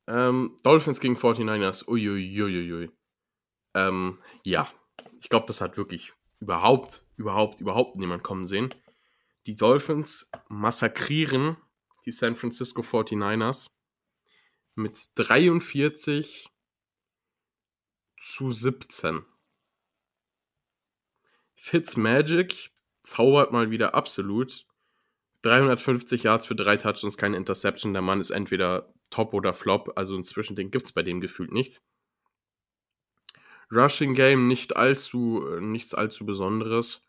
[0.08, 1.88] Ähm, Dolphins gegen 49ers.
[1.88, 2.92] Uiuiuiui.
[3.76, 4.70] Ähm, ja,
[5.22, 8.74] ich glaube, das hat wirklich überhaupt, überhaupt, überhaupt niemand kommen sehen.
[9.46, 11.58] Die Dolphins massakrieren
[12.06, 13.70] die San Francisco 49ers
[14.76, 16.50] mit 43
[18.20, 19.26] zu 17.
[21.56, 22.72] Fitzmagic
[23.04, 24.66] zaubert mal wieder absolut.
[25.44, 27.94] 350 Yards für drei Touchdowns, keine Interception.
[27.94, 31.52] Der Mann ist entweder Top oder Flop, also ein Zwischending gibt es bei dem gefühlt
[31.52, 31.82] nicht.
[33.72, 37.06] Rushing Game nicht allzu, nichts allzu Besonderes.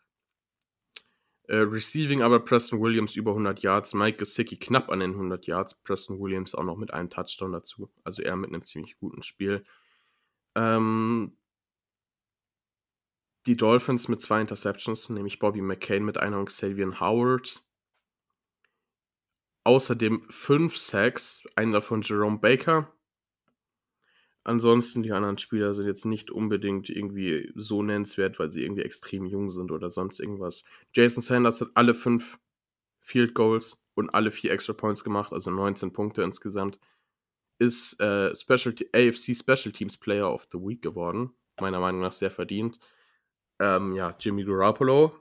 [1.47, 5.75] Äh, Receiving aber Preston Williams über 100 Yards, Mike Gesicki knapp an den 100 Yards,
[5.83, 9.65] Preston Williams auch noch mit einem Touchdown dazu, also er mit einem ziemlich guten Spiel.
[10.55, 11.37] Ähm,
[13.45, 17.63] die Dolphins mit zwei Interceptions, nämlich Bobby McCain mit einer und Xavier Howard
[19.63, 22.91] außerdem fünf Sacks, einen davon Jerome Baker.
[24.43, 29.25] Ansonsten die anderen Spieler sind jetzt nicht unbedingt irgendwie so nennenswert, weil sie irgendwie extrem
[29.25, 30.63] jung sind oder sonst irgendwas.
[30.93, 32.39] Jason Sanders hat alle fünf
[32.99, 36.79] Field Goals und alle vier Extra Points gemacht, also 19 Punkte insgesamt.
[37.61, 41.31] Ist äh, Special AFC Special Teams Player of the Week geworden.
[41.59, 42.79] Meiner Meinung nach sehr verdient.
[43.59, 45.13] Ähm, ja, Jimmy Garoppolo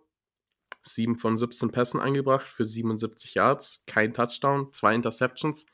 [0.83, 5.67] 7 von 17 Pässen eingebracht für 77 Yards, kein Touchdown, zwei Interceptions.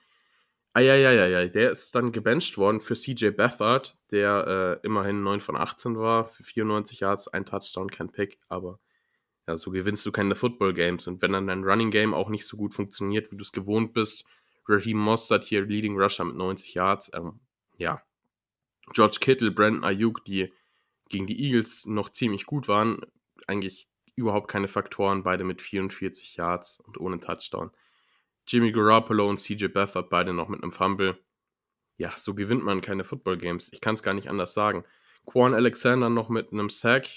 [0.72, 5.96] Eieieiei, der ist dann gebencht worden für CJ Beathard, der äh, immerhin 9 von 18
[5.96, 8.78] war, für 94 Yards, ein Touchdown, kein Pick, aber
[9.46, 11.06] ja, so gewinnst du keine Football Games.
[11.06, 13.94] Und wenn dann dein Running Game auch nicht so gut funktioniert, wie du es gewohnt
[13.94, 14.26] bist,
[14.68, 17.40] Raheem Mossad hier Leading Rusher mit 90 Yards, ähm,
[17.78, 18.02] ja.
[18.92, 20.52] George Kittle, Brandon Ayuk, die
[21.08, 23.00] gegen die Eagles noch ziemlich gut waren,
[23.46, 27.70] eigentlich überhaupt keine Faktoren, beide mit 44 Yards und ohne Touchdown.
[28.46, 31.18] Jimmy Garoppolo und CJ Beathard beide noch mit einem Fumble.
[31.98, 33.70] Ja, so gewinnt man keine Football Games.
[33.72, 34.84] Ich kann es gar nicht anders sagen.
[35.24, 37.08] Quan Alexander noch mit einem Sack.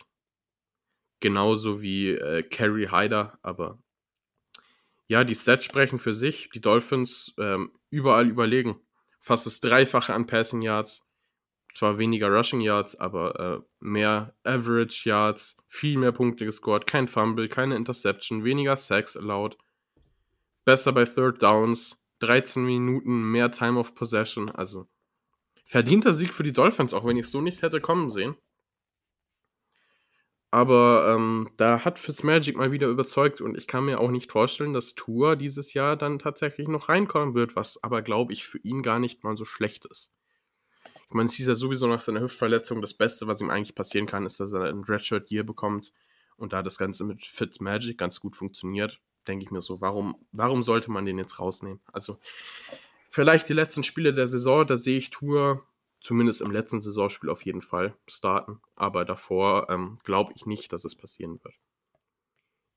[1.19, 3.77] Genauso wie äh, Kerry Hyder, aber
[5.09, 6.51] ja, die Stats sprechen für sich.
[6.53, 8.79] Die Dolphins ähm, überall überlegen.
[9.19, 11.09] Fast das Dreifache an Passing Yards,
[11.75, 17.49] zwar weniger Rushing Yards, aber äh, mehr Average Yards, viel mehr Punkte gescored, kein Fumble,
[17.49, 19.57] keine Interception, weniger Sacks allowed,
[20.63, 24.87] besser bei Third Downs, 13 Minuten mehr Time of Possession, also
[25.65, 28.35] verdienter Sieg für die Dolphins, auch wenn ich es so nicht hätte kommen sehen.
[30.51, 34.73] Aber ähm, da hat Fitzmagic mal wieder überzeugt und ich kann mir auch nicht vorstellen,
[34.73, 38.81] dass Tour dieses Jahr dann tatsächlich noch reinkommen wird, was aber, glaube ich, für ihn
[38.81, 40.11] gar nicht mal so schlecht ist.
[41.07, 44.07] Ich meine, es ist ja sowieso nach seiner Hüftverletzung das Beste, was ihm eigentlich passieren
[44.07, 45.93] kann, ist, dass er ein Redshirt Year bekommt
[46.35, 50.63] und da das Ganze mit Fitzmagic ganz gut funktioniert, denke ich mir so, warum, warum
[50.63, 51.79] sollte man den jetzt rausnehmen?
[51.93, 52.17] Also,
[53.09, 55.63] vielleicht die letzten Spiele der Saison, da sehe ich Tour
[56.01, 58.61] zumindest im letzten Saisonspiel auf jeden Fall starten.
[58.75, 61.55] Aber davor ähm, glaube ich nicht, dass es passieren wird.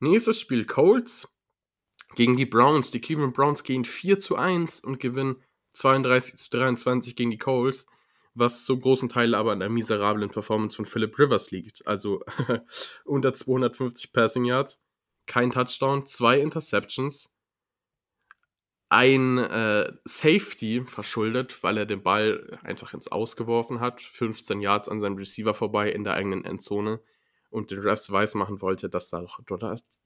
[0.01, 1.29] Nächstes Spiel Colts
[2.15, 2.91] gegen die Browns.
[2.91, 5.43] Die Cleveland Browns gehen 4 zu 1 und gewinnen
[5.75, 7.87] 32 zu 23 gegen die Colts,
[8.35, 11.87] was zum großen Teil aber an der miserablen Performance von Philip Rivers liegt.
[11.87, 12.23] Also
[13.05, 14.81] unter 250 Passing Yards,
[15.27, 17.35] kein Touchdown, zwei Interceptions
[18.93, 25.01] ein äh, Safety verschuldet, weil er den Ball einfach ins Ausgeworfen hat, 15 Yards an
[25.01, 27.01] seinem Receiver vorbei in der eigenen Endzone
[27.49, 29.41] und den Rest weiß machen wollte, dass da doch,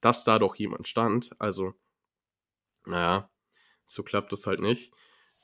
[0.00, 1.30] dass da doch jemand stand.
[1.40, 1.74] Also,
[2.84, 3.28] naja,
[3.84, 4.94] so klappt das halt nicht.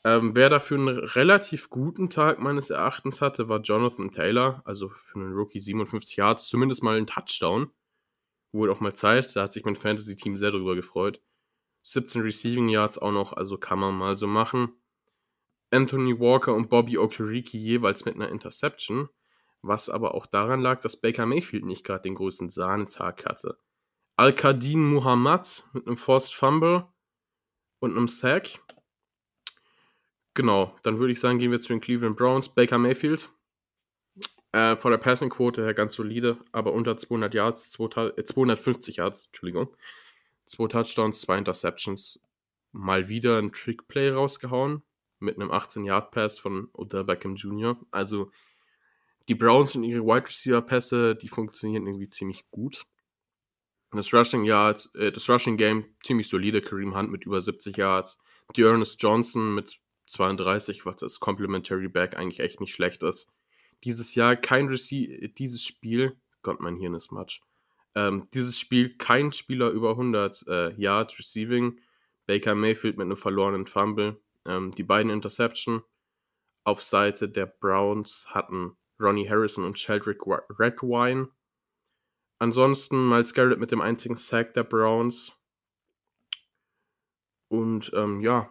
[0.05, 5.19] Ähm, wer dafür einen relativ guten Tag meines Erachtens hatte, war Jonathan Taylor, also für
[5.19, 7.73] einen Rookie 57 Yards, zumindest mal ein Touchdown.
[8.53, 11.21] Wohl auch mal Zeit, da hat sich mein Fantasy-Team sehr drüber gefreut.
[11.83, 14.73] 17 Receiving Yards auch noch, also kann man mal so machen.
[15.71, 19.09] Anthony Walker und Bobby Okereke jeweils mit einer Interception,
[19.63, 23.59] was aber auch daran lag, dass Baker Mayfield nicht gerade den größten Sahnetag hatte.
[24.17, 26.87] Al-Kadin Muhammad mit einem Forced Fumble
[27.81, 28.61] und einem Sack.
[30.35, 32.49] Genau, dann würde ich sagen, gehen wir zu den Cleveland Browns.
[32.51, 33.31] Baker Mayfield.
[34.53, 39.75] Äh, von der Passing-Quote her ganz solide, aber unter 200 Yards, 250 äh, Yards, Entschuldigung.
[40.45, 42.21] Zwei Touchdowns, zwei Interceptions.
[42.73, 44.83] Mal wieder ein Trickplay rausgehauen
[45.19, 47.77] mit einem 18-Yard-Pass von Odell Beckham Jr.
[47.91, 48.31] Also
[49.29, 52.85] die Browns und ihre Wide Receiver-Pässe, die funktionieren irgendwie ziemlich gut.
[53.93, 56.63] Das Rushing Yard, äh, das Rushing Game ziemlich solide.
[56.63, 58.19] Kareem Hunt mit über 70 Yards.
[58.57, 63.29] Die Ernest Johnson mit 32, was das Complementary Back eigentlich echt nicht schlecht ist.
[63.85, 67.41] Dieses Jahr kein Receiver, dieses Spiel, Gott, mein Hirn ist Matsch.
[67.95, 71.81] Ähm, dieses Spiel kein Spieler über 100 äh, Yards Receiving.
[72.27, 74.21] Baker Mayfield mit einem verlorenen Fumble.
[74.47, 75.83] Ähm, die beiden Interception
[76.65, 81.29] auf Seite der Browns hatten Ronnie Harrison und Sheldrick Redwine.
[82.39, 85.33] Ansonsten Miles Garrett mit dem einzigen Sack der Browns.
[87.49, 88.51] Und ähm, ja,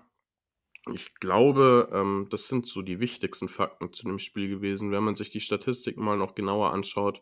[0.91, 4.91] ich glaube, ähm, das sind so die wichtigsten Fakten zu dem Spiel gewesen.
[4.91, 7.21] Wenn man sich die Statistiken mal noch genauer anschaut,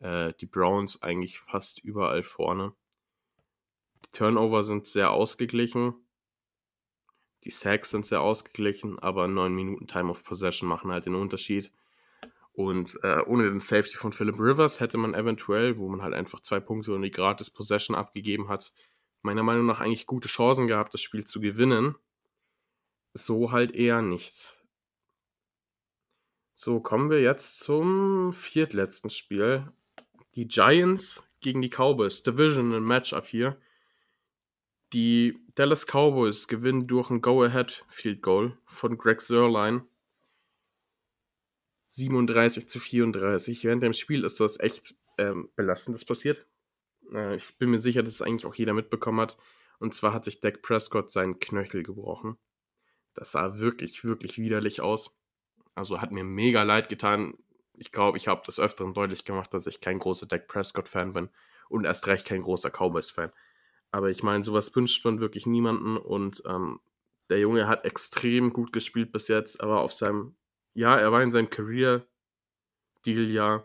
[0.00, 2.72] äh, die Browns eigentlich fast überall vorne.
[4.04, 5.94] Die Turnover sind sehr ausgeglichen.
[7.44, 11.72] Die Sacks sind sehr ausgeglichen, aber 9 Minuten Time of Possession machen halt den Unterschied.
[12.52, 16.40] Und äh, ohne den Safety von Philip Rivers hätte man eventuell, wo man halt einfach
[16.40, 18.72] zwei Punkte und die gratis Possession abgegeben hat,
[19.22, 21.94] meiner Meinung nach eigentlich gute Chancen gehabt, das Spiel zu gewinnen.
[23.14, 24.60] So halt eher nicht.
[26.54, 29.72] So, kommen wir jetzt zum viertletzten Spiel
[30.38, 32.22] die Giants gegen die Cowboys.
[32.22, 33.60] Divisional Matchup hier.
[34.92, 39.82] Die Dallas Cowboys gewinnen durch ein Go-Ahead Field Goal von Greg Sörlein.
[41.88, 43.64] 37 zu 34.
[43.64, 46.46] Während dem Spiel ist was echt ähm, Belastendes passiert.
[47.12, 49.38] Äh, ich bin mir sicher, dass es eigentlich auch jeder mitbekommen hat.
[49.80, 52.38] Und zwar hat sich Dak Prescott seinen Knöchel gebrochen.
[53.12, 55.18] Das sah wirklich, wirklich widerlich aus.
[55.74, 57.34] Also hat mir mega leid getan
[57.78, 61.30] ich glaube, ich habe das Öfteren deutlich gemacht, dass ich kein großer Dak Prescott-Fan bin
[61.68, 63.32] und erst recht kein großer Cowboys-Fan.
[63.90, 66.80] Aber ich meine, sowas wünscht man wirklich niemanden und ähm,
[67.30, 70.36] der Junge hat extrem gut gespielt bis jetzt, aber auf seinem,
[70.74, 73.64] ja, er war in seinem Career-Deal-Jahr.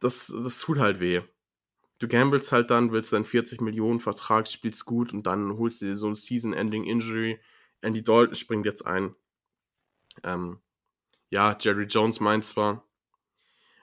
[0.00, 1.22] Das, das tut halt weh.
[1.98, 5.86] Du gamblest halt dann, willst deinen 40 Millionen Vertrag, spielst gut und dann holst du
[5.86, 7.40] dir so ein Season-Ending-Injury.
[7.80, 9.14] Andy Dalton springt jetzt ein.
[10.22, 10.60] Ähm,
[11.34, 12.88] ja, Jerry Jones meint zwar,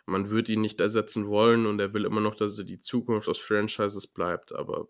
[0.05, 3.27] man würde ihn nicht ersetzen wollen und er will immer noch, dass er die Zukunft
[3.27, 4.87] des Franchises bleibt, aber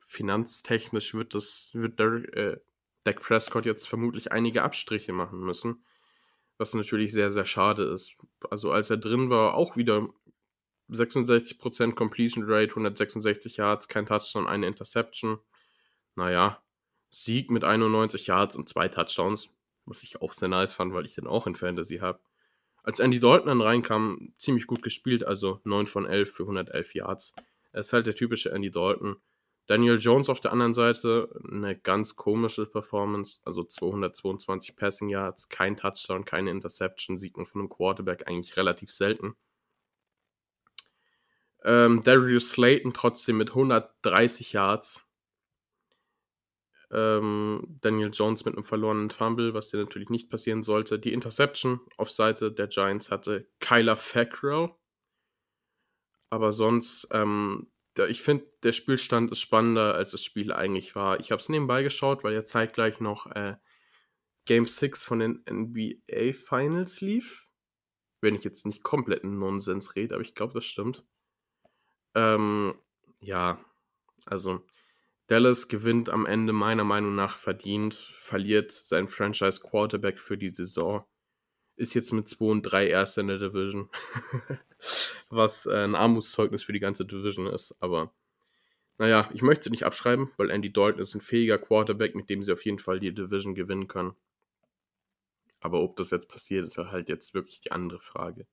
[0.00, 2.60] finanztechnisch wird das, wird der, äh,
[3.04, 5.84] Dak Prescott jetzt vermutlich einige Abstriche machen müssen,
[6.58, 8.16] was natürlich sehr, sehr schade ist.
[8.50, 10.08] Also als er drin war, auch wieder
[10.90, 15.38] 66% Completion Rate, 166 Yards, kein Touchdown, eine Interception.
[16.16, 16.60] Naja,
[17.10, 19.48] Sieg mit 91 Yards und zwei Touchdowns
[19.86, 22.20] was ich auch sehr nice fand, weil ich den auch in Fantasy habe.
[22.82, 27.34] Als Andy Dalton dann reinkam, ziemlich gut gespielt, also 9 von 11 für 111 Yards.
[27.72, 29.16] Er ist halt der typische Andy Dalton.
[29.66, 35.76] Daniel Jones auf der anderen Seite, eine ganz komische Performance, also 222 Passing Yards, kein
[35.76, 39.36] Touchdown, keine Interception, sieht man von einem Quarterback eigentlich relativ selten.
[41.62, 45.06] Ähm, Darius Slayton trotzdem mit 130 Yards.
[46.92, 50.98] Ähm, Daniel Jones mit einem verlorenen Fumble, was dir natürlich nicht passieren sollte.
[50.98, 54.70] Die Interception auf Seite der Giants hatte Kyler Fackrell.
[56.30, 61.20] Aber sonst, ähm, der, ich finde, der Spielstand ist spannender, als das Spiel eigentlich war.
[61.20, 63.56] Ich habe es nebenbei geschaut, weil ja zeitgleich noch äh,
[64.46, 67.48] Game 6 von den NBA Finals lief.
[68.20, 71.06] Wenn ich jetzt nicht kompletten Nonsens rede, aber ich glaube, das stimmt.
[72.14, 72.74] Ähm,
[73.20, 73.64] ja,
[74.26, 74.64] also
[75.30, 81.04] Dallas gewinnt am Ende meiner Meinung nach verdient, verliert sein Franchise Quarterback für die Saison,
[81.76, 83.88] ist jetzt mit 2 und 3 Erster in der Division,
[85.30, 88.12] was äh, ein Armutszeugnis für die ganze Division ist, aber
[88.98, 92.52] naja, ich möchte nicht abschreiben, weil Andy Dalton ist ein fähiger Quarterback, mit dem sie
[92.52, 94.16] auf jeden Fall die Division gewinnen können.
[95.60, 98.46] Aber ob das jetzt passiert, ist halt jetzt wirklich die andere Frage.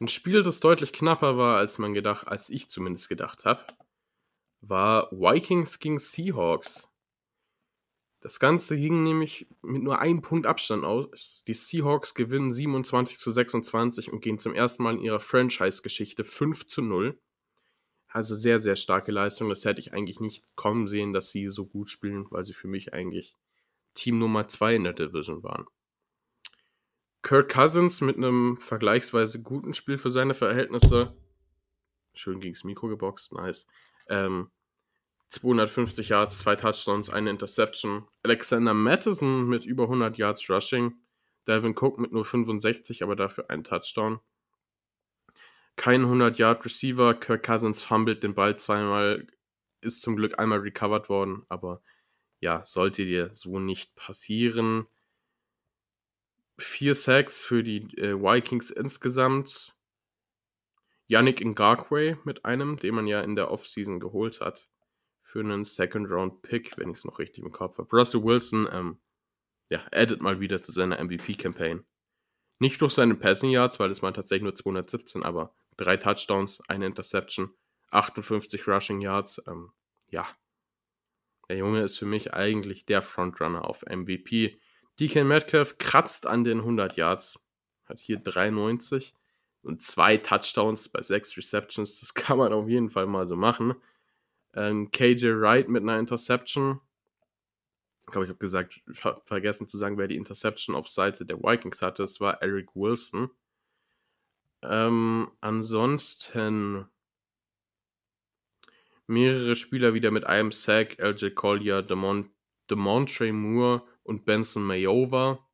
[0.00, 3.66] Ein Spiel, das deutlich knapper war, als man gedacht, als ich zumindest gedacht habe,
[4.68, 6.88] war Vikings gegen Seahawks.
[8.20, 11.44] Das Ganze ging nämlich mit nur einem Punkt Abstand aus.
[11.46, 16.66] Die Seahawks gewinnen 27 zu 26 und gehen zum ersten Mal in ihrer Franchise-Geschichte 5
[16.66, 17.18] zu 0.
[18.08, 19.50] Also sehr, sehr starke Leistung.
[19.50, 22.68] Das hätte ich eigentlich nicht kommen sehen, dass sie so gut spielen, weil sie für
[22.68, 23.36] mich eigentlich
[23.92, 25.66] Team Nummer 2 in der Division waren.
[27.22, 31.16] Kirk Cousins mit einem vergleichsweise guten Spiel für seine Verhältnisse.
[32.12, 33.66] Schön gegen das Mikro geboxt, nice.
[34.08, 34.50] Ähm,
[35.34, 38.06] 250 Yards, zwei Touchdowns, eine Interception.
[38.22, 40.94] Alexander Mattison mit über 100 Yards Rushing.
[41.46, 44.20] Devin Cook mit nur 65, aber dafür ein Touchdown.
[45.76, 47.14] Kein 100 Yard Receiver.
[47.14, 49.26] Kirk Cousins fummelt den Ball zweimal.
[49.80, 51.82] Ist zum Glück einmal recovered worden, aber
[52.40, 54.86] ja, sollte dir so nicht passieren
[56.58, 59.74] vier Sacks für die äh, Vikings insgesamt.
[61.06, 64.70] Yannick Ngakwe mit einem, den man ja in der Offseason geholt hat.
[65.34, 67.88] Für einen Second-Round-Pick, wenn ich es noch richtig im Kopf habe.
[67.90, 68.98] Russell Wilson, ähm,
[69.68, 71.84] ja, addet mal wieder zu seiner MVP-Campaign.
[72.60, 76.86] Nicht durch seine Passing Yards, weil es waren tatsächlich nur 217, aber drei Touchdowns, eine
[76.86, 77.52] Interception,
[77.90, 79.42] 58 Rushing Yards.
[79.48, 79.72] Ähm,
[80.08, 80.24] ja,
[81.48, 84.60] der Junge ist für mich eigentlich der Frontrunner auf MVP.
[85.00, 87.44] DK Metcalf kratzt an den 100 Yards,
[87.86, 89.12] hat hier 93
[89.62, 91.98] und zwei Touchdowns bei sechs Receptions.
[91.98, 93.74] Das kann man auf jeden Fall mal so machen.
[94.54, 96.80] Ähm, KJ Wright mit einer Interception.
[98.06, 101.38] Ich glaube, ich habe gesagt, ich vergessen zu sagen, wer die Interception auf Seite der
[101.38, 102.02] Vikings hatte.
[102.02, 103.30] Es war Eric Wilson.
[104.62, 106.86] Ähm, ansonsten
[109.06, 110.98] mehrere Spieler wieder mit einem Sack.
[110.98, 112.30] LJ Collier, Demont
[112.70, 115.46] Demontre Moore und Benson Mayowa.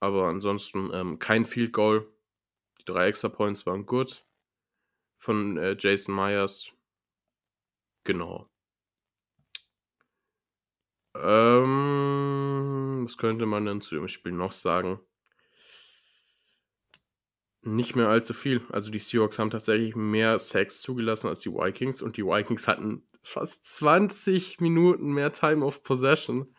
[0.00, 2.06] Aber ansonsten ähm, kein Field Goal.
[2.80, 4.24] Die drei Extra Points waren gut.
[5.18, 6.70] Von äh, Jason Myers.
[8.08, 8.48] Genau.
[11.14, 15.00] Ähm, was könnte man denn zu dem Spiel noch sagen?
[17.62, 18.62] Nicht mehr allzu viel.
[18.70, 23.02] Also die Seahawks haben tatsächlich mehr Sacks zugelassen als die Vikings und die Vikings hatten
[23.22, 26.54] fast 20 Minuten mehr Time of Possession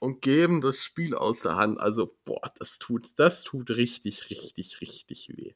[0.00, 1.80] und geben das Spiel aus der Hand.
[1.80, 5.54] Also, boah, das tut, das tut richtig, richtig, richtig weh.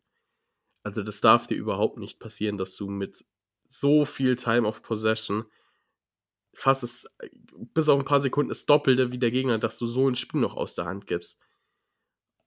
[0.85, 3.25] Also, das darf dir überhaupt nicht passieren, dass du mit
[3.69, 5.45] so viel Time of Possession
[6.55, 7.07] fast es,
[7.53, 10.41] bis auf ein paar Sekunden das Doppelte wie der Gegner, dass du so ein Spiel
[10.41, 11.41] noch aus der Hand gibst.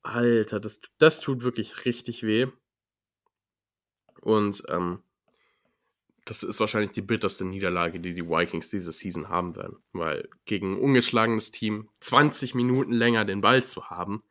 [0.04, 2.48] Alter, das, das tut wirklich richtig weh.
[4.22, 5.04] Und ähm,
[6.26, 9.78] das ist wahrscheinlich die bitterste Niederlage, die die Vikings diese Season haben werden.
[9.94, 14.24] Weil gegen ein ungeschlagenes Team 20 Minuten länger den Ball zu haben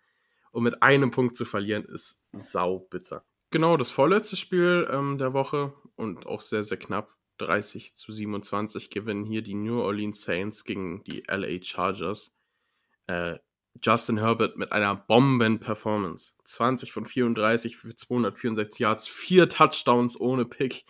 [0.50, 3.24] und mit einem Punkt zu verlieren, ist saubitter.
[3.50, 7.14] Genau, das vorletzte Spiel ähm, der Woche und auch sehr, sehr knapp.
[7.38, 12.34] 30 zu 27 gewinnen hier die New Orleans Saints gegen die LA Chargers.
[13.08, 13.38] Äh,
[13.82, 16.32] Justin Herbert mit einer Bomben-Performance.
[16.44, 20.86] 20 von 34 für 264 Yards, vier Touchdowns ohne Pick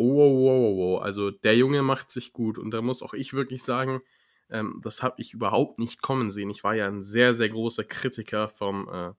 [0.00, 2.58] oh, oh, oh, oh, also der Junge macht sich gut.
[2.58, 4.00] Und da muss auch ich wirklich sagen,
[4.48, 6.50] ähm, das habe ich überhaupt nicht kommen sehen.
[6.50, 9.12] Ich war ja ein sehr, sehr großer Kritiker vom äh,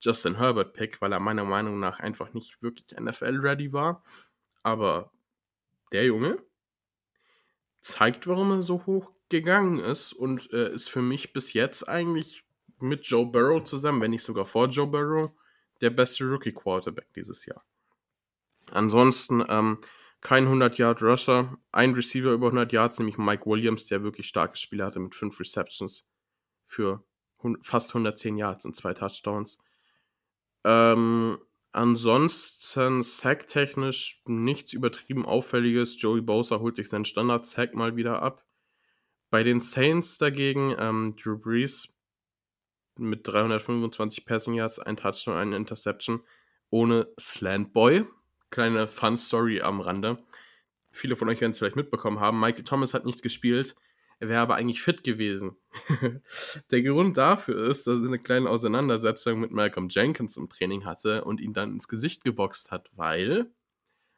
[0.00, 4.02] Justin Herbert Pick, weil er meiner Meinung nach einfach nicht wirklich NFL-ready war.
[4.62, 5.12] Aber
[5.92, 6.38] der Junge
[7.80, 12.44] zeigt, warum er so hoch gegangen ist und äh, ist für mich bis jetzt eigentlich
[12.80, 15.30] mit Joe Burrow zusammen, wenn nicht sogar vor Joe Burrow,
[15.80, 17.64] der beste Rookie-Quarterback dieses Jahr.
[18.70, 19.78] Ansonsten ähm,
[20.20, 24.98] kein 100-Yard-Rusher, ein Receiver über 100 Yards, nämlich Mike Williams, der wirklich starkes Spiel hatte
[24.98, 26.08] mit fünf Receptions
[26.66, 27.04] für
[27.62, 29.58] fast 110 Yards und zwei Touchdowns.
[30.64, 31.38] Ähm,
[31.72, 36.00] Ansonsten Sack-technisch nichts übertrieben Auffälliges.
[36.00, 38.44] Joey Bosa holt sich seinen Standard-Sack mal wieder ab.
[39.30, 41.88] Bei den Saints dagegen, ähm, Drew Brees
[42.98, 46.22] mit 325 Passing Yards, ein Touchdown, eine Interception
[46.70, 48.04] ohne Slant Boy.
[48.50, 50.18] Kleine Fun-Story am Rande.
[50.90, 52.40] Viele von euch werden es vielleicht mitbekommen haben.
[52.40, 53.76] Michael Thomas hat nicht gespielt.
[54.20, 55.56] Er wäre aber eigentlich fit gewesen.
[56.70, 61.24] Der Grund dafür ist, dass er eine kleine Auseinandersetzung mit Malcolm Jenkins im Training hatte
[61.24, 63.50] und ihn dann ins Gesicht geboxt hat, weil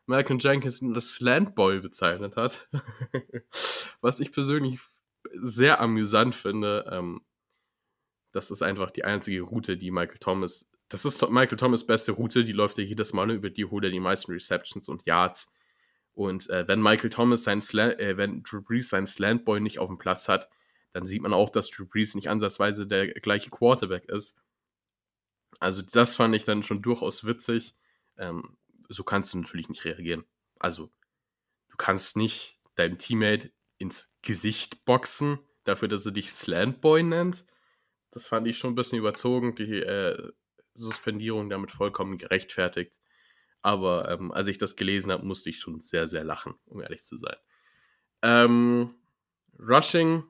[0.06, 2.68] Malcolm Jenkins ihn als Slantboy bezeichnet hat.
[4.00, 4.80] Was ich persönlich
[5.34, 6.88] sehr amüsant finde.
[6.90, 7.20] Ähm,
[8.32, 10.68] das ist einfach die einzige Route, die Michael Thomas.
[10.88, 13.90] Das ist Michael Thomas' beste Route, die läuft er jedes Mal, über die holt er
[13.90, 15.52] die meisten Receptions und Yards.
[16.20, 19.88] Und äh, wenn Michael Thomas sein Slant, äh, wenn Drew Brees seinen Slantboy nicht auf
[19.88, 20.50] dem Platz hat,
[20.92, 24.38] dann sieht man auch, dass Drew Brees nicht ansatzweise der gleiche Quarterback ist.
[25.60, 27.74] Also das fand ich dann schon durchaus witzig.
[28.18, 28.58] Ähm,
[28.90, 30.26] so kannst du natürlich nicht reagieren.
[30.58, 30.92] Also
[31.70, 37.46] du kannst nicht deinem Teammate ins Gesicht boxen, dafür, dass er dich Slantboy nennt.
[38.10, 40.32] Das fand ich schon ein bisschen überzogen, die äh,
[40.74, 43.00] Suspendierung damit vollkommen gerechtfertigt.
[43.62, 47.04] Aber ähm, als ich das gelesen habe, musste ich schon sehr, sehr lachen, um ehrlich
[47.04, 47.36] zu sein.
[48.22, 48.94] Ähm,
[49.58, 50.24] Rushing,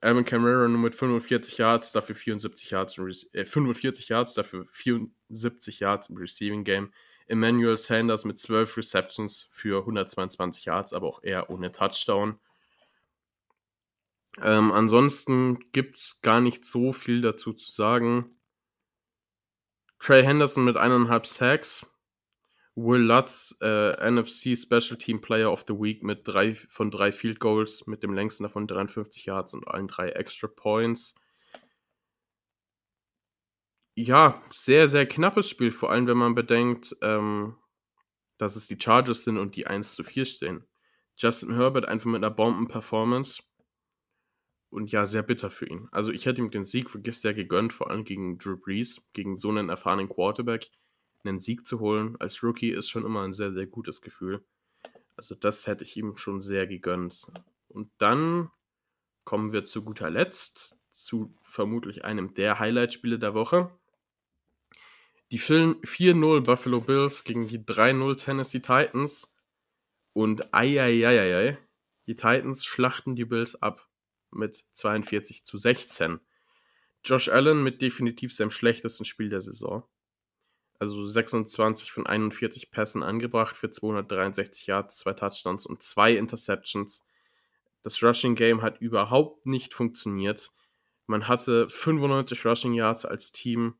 [0.00, 2.98] Alvin Kamara nur mit 45 Yards, dafür 74 Yards,
[3.32, 6.92] äh, 45 Yards, dafür 74 Yards im Receiving Game.
[7.26, 12.38] Emmanuel Sanders mit 12 Receptions für 122 Yards, aber auch eher ohne Touchdown.
[14.42, 18.36] Ähm, ansonsten gibt es gar nicht so viel dazu zu sagen.
[19.98, 21.86] Trey Henderson mit eineinhalb Sacks,
[22.76, 27.40] Will Lutz, äh, NFC Special Team Player of the Week mit drei von drei Field
[27.40, 31.14] Goals, mit dem längsten davon 53 Yards und allen drei Extra Points.
[33.98, 37.56] Ja, sehr, sehr knappes Spiel, vor allem wenn man bedenkt, ähm,
[38.36, 40.64] dass es die Chargers sind und die 1 zu 4 stehen.
[41.16, 43.42] Justin Herbert einfach mit einer Bomben-Performance.
[44.68, 45.88] Und ja, sehr bitter für ihn.
[45.92, 49.38] Also ich hätte ihm den Sieg wirklich sehr gegönnt, vor allem gegen Drew Brees, gegen
[49.38, 50.70] so einen erfahrenen Quarterback
[51.28, 54.44] einen Sieg zu holen als Rookie ist schon immer ein sehr, sehr gutes Gefühl.
[55.16, 57.30] Also das hätte ich ihm schon sehr gegönnt.
[57.68, 58.50] Und dann
[59.24, 63.70] kommen wir zu guter Letzt zu vermutlich einem der Highlight-Spiele der Woche.
[65.32, 69.32] Die 4-0 Buffalo Bills gegen die 3-0 Tennessee Titans.
[70.12, 71.58] Und eieieiei,
[72.06, 73.88] die Titans schlachten die Bills ab
[74.30, 76.20] mit 42 zu 16.
[77.04, 79.86] Josh Allen mit definitiv seinem schlechtesten Spiel der Saison
[80.78, 87.04] also 26 von 41 Pässen angebracht für 263 Yards, zwei Touchdowns und zwei Interceptions.
[87.82, 90.52] Das Rushing Game hat überhaupt nicht funktioniert.
[91.06, 93.74] Man hatte 95 Rushing Yards als Team.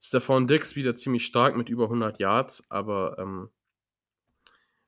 [0.00, 3.50] Stephon Dix wieder ziemlich stark mit über 100 Yards, aber ähm,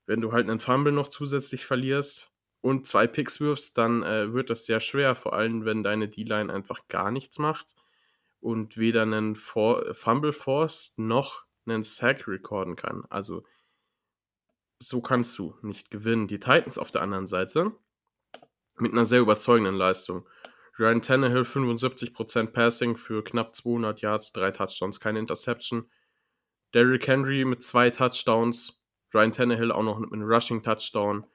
[0.04, 2.30] wenn du halt einen Fumble noch zusätzlich verlierst
[2.60, 6.52] und zwei Picks wirfst, dann äh, wird das sehr schwer, vor allem wenn deine D-Line
[6.52, 7.74] einfach gar nichts macht
[8.46, 13.04] und weder einen For Fumble Force noch einen Sack recorden kann.
[13.10, 13.42] Also
[14.78, 16.28] so kannst du nicht gewinnen.
[16.28, 17.72] Die Titans auf der anderen Seite
[18.78, 20.28] mit einer sehr überzeugenden Leistung.
[20.78, 25.90] Ryan Tannehill 75% Passing für knapp 200 Yards, drei Touchdowns, keine Interception.
[26.72, 28.80] Derrick Henry mit zwei Touchdowns.
[29.12, 31.26] Ryan Tannehill auch noch mit einem Rushing Touchdown.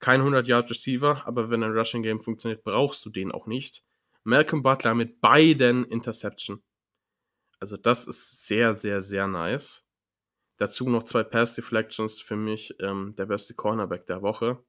[0.00, 3.87] Kein 100 Yard Receiver, aber wenn ein Rushing Game funktioniert, brauchst du den auch nicht.
[4.28, 6.62] Malcolm Butler mit beiden Interception.
[7.60, 9.86] Also das ist sehr, sehr, sehr nice.
[10.58, 14.62] Dazu noch zwei Pass Deflections für mich ähm, der beste Cornerback der Woche.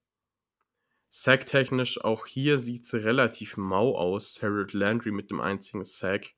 [1.10, 4.42] Sack-technisch auch hier sieht es relativ mau aus.
[4.42, 6.36] Harold Landry mit dem einzigen Sack.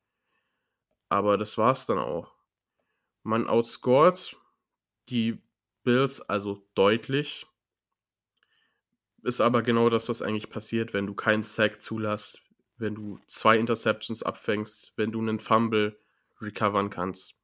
[1.08, 2.34] Aber das war's dann auch.
[3.22, 4.36] Man outscored
[5.10, 5.40] die
[5.84, 7.46] Bills also deutlich.
[9.22, 12.42] Ist aber genau das, was eigentlich passiert, wenn du keinen Sack zulässt,
[12.82, 15.98] wenn du zwei Interceptions abfängst, wenn du einen Fumble
[16.42, 17.36] recovern kannst.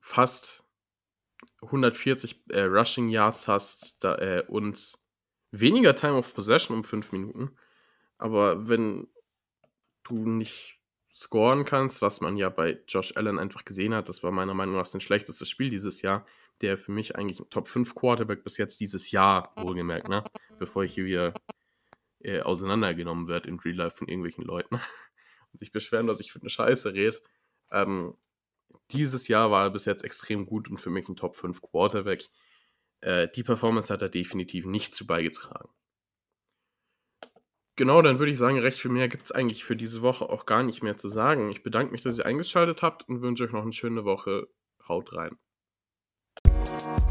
[0.00, 0.64] Fast
[1.62, 4.98] 140 äh, Rushing Yards hast da, äh, und
[5.50, 7.56] weniger Time of Possession um 5 Minuten.
[8.18, 9.08] Aber wenn
[10.04, 10.80] du nicht
[11.12, 14.76] scoren kannst, was man ja bei Josh Allen einfach gesehen hat, das war meiner Meinung
[14.76, 16.26] nach sein schlechtestes Spiel dieses Jahr,
[16.62, 20.24] der für mich eigentlich ein Top 5 Quarterback bis jetzt dieses Jahr, wohlgemerkt, ne?
[20.58, 21.34] Bevor ich hier wieder
[22.20, 24.74] äh, auseinandergenommen werde in Real Life von irgendwelchen Leuten
[25.52, 27.18] und sich beschweren, dass ich für eine Scheiße rede.
[27.70, 28.16] Ähm,
[28.90, 32.28] dieses Jahr war er bis jetzt extrem gut und für mich ein Top 5 Quarterback.
[33.00, 35.68] Äh, die Performance hat er definitiv nicht zu beigetragen.
[37.76, 40.46] Genau, dann würde ich sagen, recht viel mehr gibt es eigentlich für diese Woche auch
[40.46, 41.50] gar nicht mehr zu sagen.
[41.50, 44.48] Ich bedanke mich, dass ihr eingeschaltet habt und wünsche euch noch eine schöne Woche.
[44.88, 45.36] Haut rein.
[46.66, 47.06] Thank